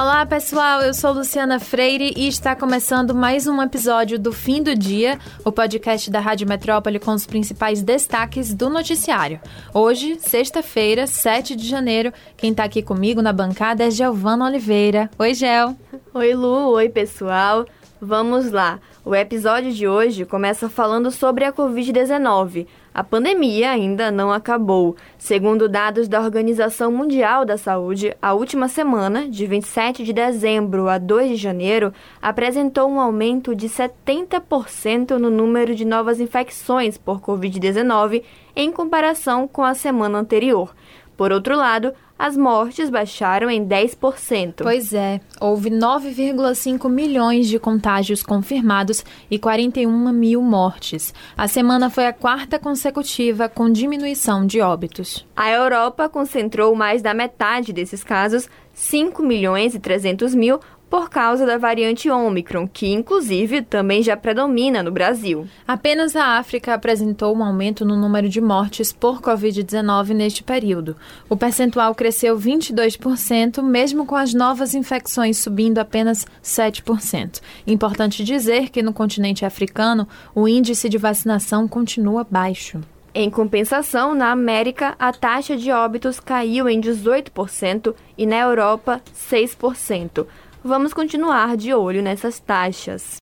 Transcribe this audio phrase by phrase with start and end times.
[0.00, 0.80] Olá, pessoal.
[0.80, 5.52] Eu sou Luciana Freire e está começando mais um episódio do Fim do Dia, o
[5.52, 9.38] podcast da Rádio Metrópole com os principais destaques do noticiário.
[9.74, 15.10] Hoje, sexta-feira, 7 de janeiro, quem está aqui comigo na bancada é Giovana Oliveira.
[15.18, 15.76] Oi, Gel.
[16.14, 16.70] Oi, Lu.
[16.70, 17.66] Oi, pessoal.
[18.00, 18.80] Vamos lá.
[19.04, 22.66] O episódio de hoje começa falando sobre a Covid-19.
[22.92, 24.96] A pandemia ainda não acabou.
[25.16, 30.98] Segundo dados da Organização Mundial da Saúde, a última semana, de 27 de dezembro a
[30.98, 38.24] 2 de janeiro, apresentou um aumento de 70% no número de novas infecções por Covid-19
[38.56, 40.74] em comparação com a semana anterior.
[41.20, 44.62] Por outro lado, as mortes baixaram em 10%.
[44.62, 51.12] Pois é, houve 9,5 milhões de contágios confirmados e 41 mil mortes.
[51.36, 55.26] A semana foi a quarta consecutiva com diminuição de óbitos.
[55.36, 60.58] A Europa concentrou mais da metade desses casos, 5 milhões e 300 mil,
[60.90, 65.46] por causa da variante Ômicron, que inclusive também já predomina no Brasil.
[65.66, 70.96] Apenas a África apresentou um aumento no número de mortes por Covid-19 neste período.
[71.28, 77.40] O percentual cresceu 22%, mesmo com as novas infecções subindo apenas 7%.
[77.64, 82.80] Importante dizer que no continente africano o índice de vacinação continua baixo.
[83.12, 90.26] Em compensação, na América, a taxa de óbitos caiu em 18% e na Europa, 6%
[90.64, 93.16] vamos continuar de olho nessas taxas.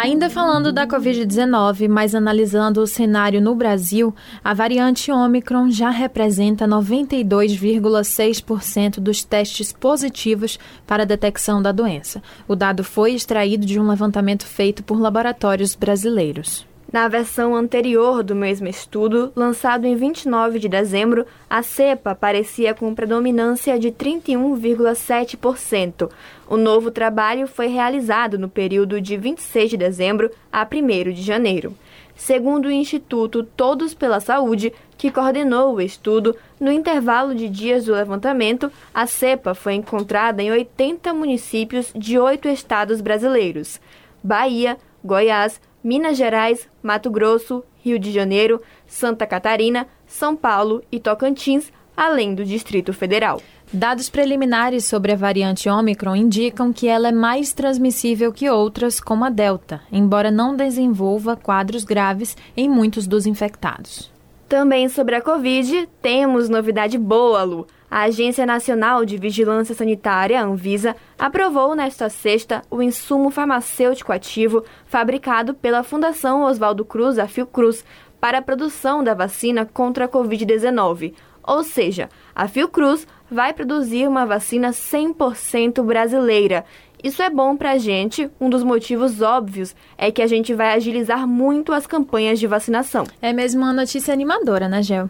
[0.00, 4.14] Ainda falando da Covid-19, mas analisando o cenário no Brasil,
[4.44, 12.22] a variante Omicron já representa 92,6% dos testes positivos para a detecção da doença.
[12.46, 16.67] O dado foi extraído de um levantamento feito por laboratórios brasileiros.
[16.90, 22.94] Na versão anterior do mesmo estudo, lançado em 29 de dezembro, a cepa aparecia com
[22.94, 26.10] predominância de 31,7%.
[26.48, 31.76] O novo trabalho foi realizado no período de 26 de dezembro a 1 de janeiro.
[32.16, 37.92] Segundo o Instituto Todos pela Saúde, que coordenou o estudo, no intervalo de dias do
[37.92, 43.78] levantamento, a cepa foi encontrada em 80 municípios de oito estados brasileiros:
[44.24, 51.72] Bahia, Goiás, Minas Gerais, Mato Grosso, Rio de Janeiro, Santa Catarina, São Paulo e Tocantins,
[51.96, 53.40] além do Distrito Federal.
[53.72, 59.24] Dados preliminares sobre a variante Omicron indicam que ela é mais transmissível que outras, como
[59.24, 64.10] a Delta, embora não desenvolva quadros graves em muitos dos infectados.
[64.48, 67.66] Também sobre a Covid, temos novidade boa, Lu.
[67.90, 75.54] A Agência Nacional de Vigilância Sanitária, Anvisa, aprovou nesta sexta o insumo farmacêutico ativo fabricado
[75.54, 77.82] pela Fundação Oswaldo Cruz, a Fiocruz,
[78.20, 81.14] para a produção da vacina contra a Covid-19.
[81.42, 86.66] Ou seja, a Fiocruz vai produzir uma vacina 100% brasileira
[87.02, 88.28] isso é bom para a gente.
[88.40, 93.06] Um dos motivos óbvios é que a gente vai agilizar muito as campanhas de vacinação.
[93.22, 95.08] É mesmo uma notícia animadora, né, Gel?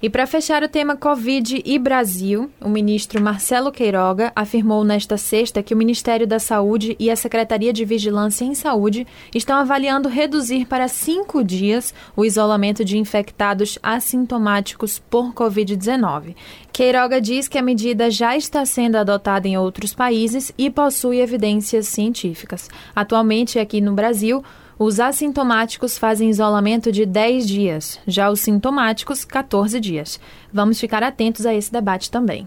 [0.00, 5.62] E para fechar o tema Covid e Brasil, o ministro Marcelo Queiroga afirmou nesta sexta
[5.62, 10.66] que o Ministério da Saúde e a Secretaria de Vigilância em Saúde estão avaliando reduzir
[10.66, 16.34] para cinco dias o isolamento de infectados assintomáticos por Covid-19.
[16.70, 21.88] Queiroga diz que a medida já está sendo adotada em outros países e possui evidências
[21.88, 22.70] científicas.
[22.94, 24.44] Atualmente, aqui no Brasil,
[24.78, 30.20] os assintomáticos fazem isolamento de 10 dias, já os sintomáticos, 14 dias.
[30.52, 32.46] Vamos ficar atentos a esse debate também.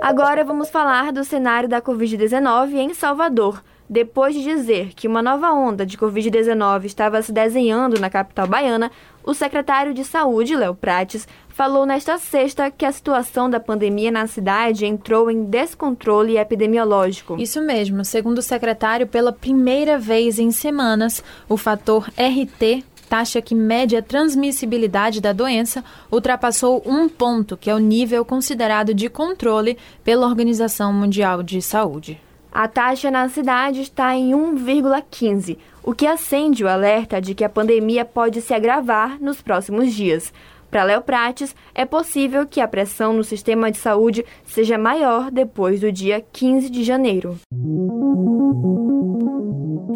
[0.00, 3.62] Agora vamos falar do cenário da Covid-19 em Salvador.
[3.88, 8.90] Depois de dizer que uma nova onda de Covid-19 estava se desenhando na capital baiana,
[9.24, 14.26] o secretário de Saúde, Léo Prates, falou nesta sexta que a situação da pandemia na
[14.26, 17.36] cidade entrou em descontrole epidemiológico.
[17.38, 18.04] Isso mesmo.
[18.04, 24.02] Segundo o secretário, pela primeira vez em semanas, o fator RT taxa que mede a
[24.02, 25.82] transmissibilidade da doença
[26.12, 32.20] ultrapassou um ponto, que é o nível considerado de controle pela Organização Mundial de Saúde.
[32.50, 37.48] A taxa na cidade está em 1,15, o que acende o alerta de que a
[37.48, 40.32] pandemia pode se agravar nos próximos dias.
[40.70, 45.80] Para Léo Prates, é possível que a pressão no sistema de saúde seja maior depois
[45.80, 47.38] do dia 15 de janeiro.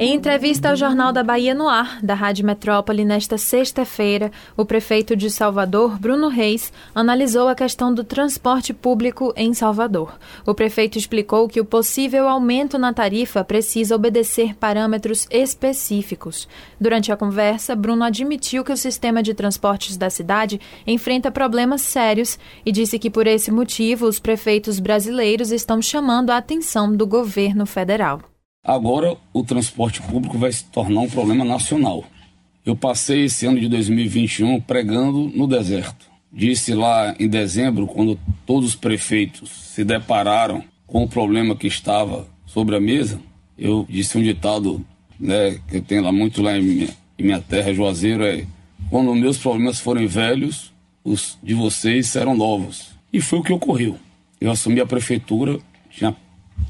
[0.04, 5.14] Em entrevista ao Jornal da Bahia no Ar, da Rádio Metrópole, nesta sexta-feira, o prefeito
[5.14, 10.18] de Salvador, Bruno Reis, analisou a questão do transporte público em Salvador.
[10.44, 16.48] O prefeito explicou que o possível aumento na tarifa precisa obedecer parâmetros específicos.
[16.80, 22.38] Durante a conversa, Bruno admitiu que o sistema de transportes da cidade enfrenta problemas sérios
[22.64, 27.66] e disse que por esse motivo os prefeitos brasileiros estão chamando a atenção do governo
[27.66, 28.20] federal.
[28.64, 32.04] Agora o transporte público vai se tornar um problema nacional.
[32.64, 36.06] Eu passei esse ano de 2021 pregando no deserto.
[36.32, 42.26] Disse lá em dezembro, quando todos os prefeitos se depararam com o problema que estava
[42.46, 43.20] sobre a mesa,
[43.58, 44.84] eu disse um ditado
[45.18, 46.88] né, que tenho lá muito lá em minha,
[47.18, 48.46] em minha terra, Juazeiro, é
[48.92, 50.70] quando meus problemas forem velhos,
[51.02, 52.90] os de vocês serão novos.
[53.10, 53.96] E foi o que ocorreu.
[54.38, 55.58] Eu assumi a prefeitura,
[55.88, 56.14] tinha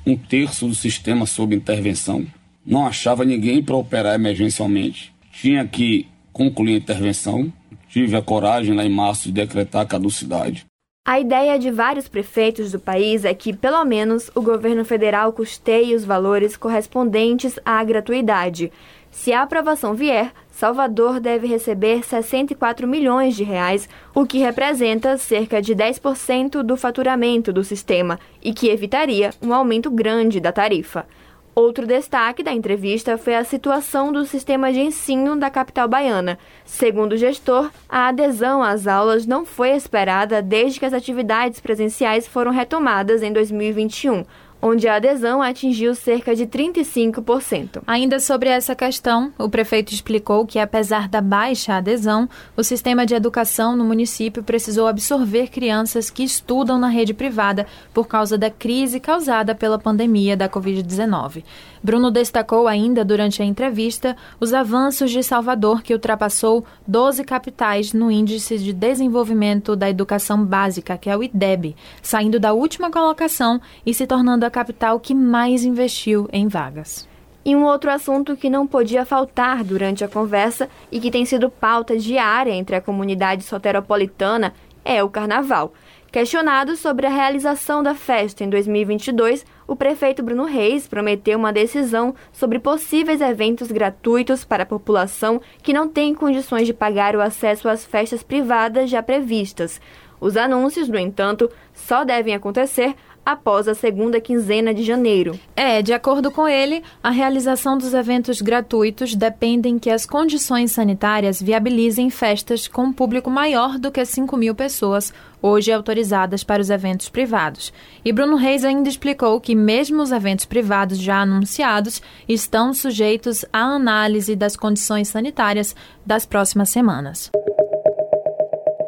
[0.06, 2.24] um terço do sistema sob intervenção,
[2.64, 7.52] não achava ninguém para operar emergencialmente, tinha que concluir a intervenção,
[7.88, 10.64] tive a coragem lá em março de decretar a caducidade.
[11.04, 15.96] A ideia de vários prefeitos do país é que, pelo menos, o governo federal custeie
[15.96, 18.70] os valores correspondentes à gratuidade.
[19.10, 25.60] Se a aprovação vier, Salvador deve receber 64 milhões de reais, o que representa cerca
[25.60, 31.06] de 10% do faturamento do sistema e que evitaria um aumento grande da tarifa.
[31.54, 36.38] Outro destaque da entrevista foi a situação do sistema de ensino da capital baiana.
[36.64, 42.26] Segundo o gestor, a adesão às aulas não foi esperada desde que as atividades presenciais
[42.26, 44.24] foram retomadas em 2021
[44.62, 47.82] onde a adesão atingiu cerca de 35%.
[47.84, 53.12] Ainda sobre essa questão, o prefeito explicou que, apesar da baixa adesão, o sistema de
[53.12, 59.00] educação no município precisou absorver crianças que estudam na rede privada por causa da crise
[59.00, 61.42] causada pela pandemia da Covid-19.
[61.82, 68.08] Bruno destacou ainda durante a entrevista os avanços de Salvador, que ultrapassou 12 capitais no
[68.08, 73.92] Índice de Desenvolvimento da Educação Básica, que é o IDEB, saindo da última colocação e
[73.92, 77.08] se tornando a capital que mais investiu em vagas.
[77.44, 81.50] E um outro assunto que não podia faltar durante a conversa e que tem sido
[81.50, 84.54] pauta diária entre a comunidade soteropolitana
[84.84, 85.72] é o carnaval.
[86.12, 92.14] Questionado sobre a realização da festa em 2022, o prefeito Bruno Reis prometeu uma decisão
[92.30, 97.66] sobre possíveis eventos gratuitos para a população que não tem condições de pagar o acesso
[97.66, 99.80] às festas privadas já previstas.
[100.20, 105.38] Os anúncios, no entanto, só devem acontecer após a segunda quinzena de janeiro.
[105.54, 111.40] É, de acordo com ele, a realização dos eventos gratuitos dependem que as condições sanitárias
[111.40, 116.70] viabilizem festas com um público maior do que 5 mil pessoas, hoje autorizadas para os
[116.70, 117.72] eventos privados.
[118.04, 123.60] E Bruno Reis ainda explicou que, mesmo os eventos privados já anunciados, estão sujeitos à
[123.60, 125.74] análise das condições sanitárias
[126.06, 127.30] das próximas semanas.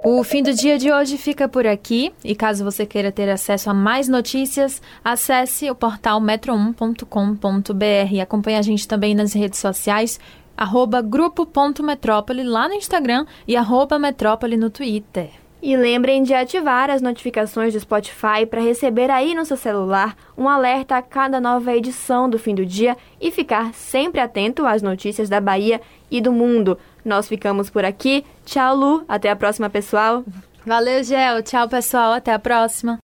[0.06, 3.70] O fim do dia de hoje fica por aqui e caso você queira ter acesso
[3.70, 10.20] a mais notícias, acesse o portal metro1.com.br e acompanhe a gente também nas redes sociais,
[10.54, 15.30] arroba grupo.metrópole lá no Instagram e arroba metrópole no Twitter.
[15.62, 20.46] E lembrem de ativar as notificações do Spotify para receber aí no seu celular um
[20.46, 25.30] alerta a cada nova edição do fim do dia e ficar sempre atento às notícias
[25.30, 25.80] da Bahia
[26.10, 26.76] e do mundo.
[27.04, 28.24] Nós ficamos por aqui.
[28.44, 29.04] Tchau, Lu.
[29.08, 30.24] Até a próxima, pessoal.
[30.66, 31.42] Valeu, Gel.
[31.42, 32.12] Tchau, pessoal.
[32.12, 33.03] Até a próxima.